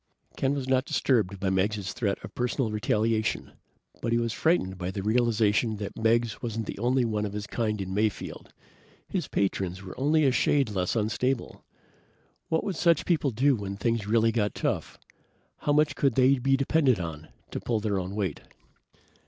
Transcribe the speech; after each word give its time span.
Ken 0.35 0.55
was 0.55 0.67
not 0.67 0.85
disturbed 0.85 1.39
by 1.39 1.51
Meggs' 1.51 1.93
threat 1.93 2.17
of 2.23 2.33
personal 2.33 2.71
retaliation, 2.71 3.51
but 4.01 4.11
he 4.11 4.17
was 4.17 4.33
frightened 4.33 4.79
by 4.79 4.89
the 4.89 5.03
realization 5.03 5.75
that 5.75 5.95
Meggs 5.95 6.41
wasn't 6.41 6.65
the 6.65 6.79
only 6.79 7.05
one 7.05 7.23
of 7.23 7.33
his 7.33 7.45
kind 7.45 7.79
in 7.79 7.93
Mayfield. 7.93 8.51
His 9.07 9.27
patrons 9.27 9.83
were 9.83 9.93
only 9.99 10.25
a 10.25 10.31
shade 10.31 10.71
less 10.71 10.95
unstable. 10.95 11.63
What 12.49 12.63
would 12.63 12.77
such 12.77 13.05
people 13.05 13.29
do 13.29 13.55
when 13.55 13.77
things 13.77 14.07
really 14.07 14.31
got 14.31 14.55
tough? 14.55 14.97
How 15.57 15.71
much 15.71 15.95
could 15.95 16.15
they 16.15 16.39
be 16.39 16.57
depended 16.57 16.99
on 16.99 17.27
to 17.51 17.59
pull 17.59 17.79
their 17.79 17.99
own 17.99 18.15
weight? 18.15 18.39